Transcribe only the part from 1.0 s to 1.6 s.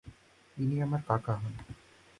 কাকা হন।